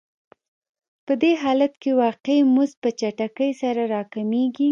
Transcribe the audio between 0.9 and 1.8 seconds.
په دې حالت